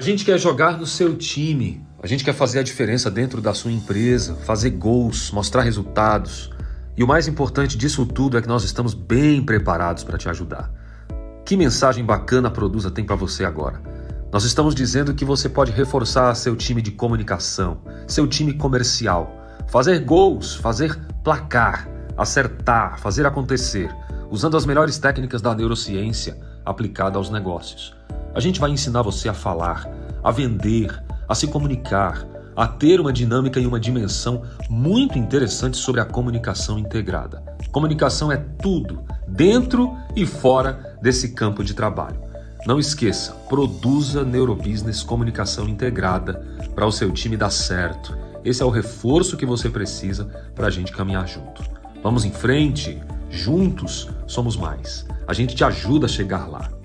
A 0.00 0.02
gente 0.02 0.24
quer 0.24 0.38
jogar 0.38 0.78
no 0.78 0.86
seu 0.86 1.14
time, 1.14 1.86
a 2.02 2.06
gente 2.06 2.24
quer 2.24 2.32
fazer 2.32 2.58
a 2.58 2.62
diferença 2.62 3.10
dentro 3.10 3.38
da 3.38 3.52
sua 3.52 3.70
empresa, 3.70 4.34
fazer 4.34 4.70
gols, 4.70 5.30
mostrar 5.30 5.60
resultados. 5.60 6.50
E 6.96 7.04
o 7.04 7.06
mais 7.06 7.28
importante 7.28 7.76
disso 7.76 8.06
tudo 8.06 8.38
é 8.38 8.40
que 8.40 8.48
nós 8.48 8.64
estamos 8.64 8.94
bem 8.94 9.44
preparados 9.44 10.02
para 10.02 10.16
te 10.16 10.26
ajudar. 10.26 10.72
Que 11.44 11.54
mensagem 11.54 12.02
bacana 12.02 12.48
a 12.48 12.50
Produza 12.50 12.90
tem 12.90 13.04
para 13.04 13.14
você 13.14 13.44
agora? 13.44 13.82
Nós 14.32 14.44
estamos 14.44 14.74
dizendo 14.74 15.12
que 15.12 15.22
você 15.22 15.50
pode 15.50 15.70
reforçar 15.70 16.34
seu 16.34 16.56
time 16.56 16.80
de 16.80 16.92
comunicação, 16.92 17.82
seu 18.08 18.26
time 18.26 18.54
comercial, 18.54 19.30
fazer 19.68 19.98
gols, 19.98 20.54
fazer 20.54 20.98
placar, 21.22 21.86
acertar, 22.16 22.98
fazer 22.98 23.26
acontecer, 23.26 23.94
usando 24.30 24.56
as 24.56 24.64
melhores 24.64 24.96
técnicas 24.96 25.42
da 25.42 25.54
neurociência 25.54 26.40
aplicada 26.64 27.18
aos 27.18 27.28
negócios. 27.28 27.99
A 28.34 28.40
gente 28.40 28.60
vai 28.60 28.70
ensinar 28.70 29.02
você 29.02 29.28
a 29.28 29.34
falar, 29.34 29.88
a 30.22 30.30
vender, 30.30 31.02
a 31.28 31.34
se 31.34 31.46
comunicar, 31.46 32.26
a 32.56 32.66
ter 32.66 33.00
uma 33.00 33.12
dinâmica 33.12 33.58
e 33.58 33.66
uma 33.66 33.80
dimensão 33.80 34.42
muito 34.68 35.18
interessante 35.18 35.76
sobre 35.76 36.00
a 36.00 36.04
comunicação 36.04 36.78
integrada. 36.78 37.42
Comunicação 37.72 38.30
é 38.30 38.36
tudo, 38.36 39.02
dentro 39.26 39.96
e 40.14 40.26
fora 40.26 40.98
desse 41.00 41.30
campo 41.30 41.64
de 41.64 41.74
trabalho. 41.74 42.20
Não 42.66 42.78
esqueça, 42.78 43.32
produza 43.48 44.22
neurobusiness 44.22 45.02
comunicação 45.02 45.68
integrada 45.68 46.34
para 46.74 46.86
o 46.86 46.92
seu 46.92 47.10
time 47.10 47.36
dar 47.36 47.50
certo. 47.50 48.16
Esse 48.44 48.62
é 48.62 48.66
o 48.66 48.70
reforço 48.70 49.36
que 49.36 49.46
você 49.46 49.68
precisa 49.68 50.26
para 50.54 50.66
a 50.66 50.70
gente 50.70 50.92
caminhar 50.92 51.26
junto. 51.26 51.62
Vamos 52.02 52.24
em 52.24 52.30
frente, 52.30 53.00
juntos 53.30 54.08
somos 54.26 54.56
mais. 54.56 55.06
A 55.26 55.32
gente 55.32 55.54
te 55.54 55.64
ajuda 55.64 56.06
a 56.06 56.08
chegar 56.08 56.48
lá. 56.48 56.79